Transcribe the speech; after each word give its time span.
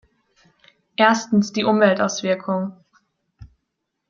Erstens 0.95 1.53
die 1.53 1.63
Umweltauswirkung. 1.63 2.73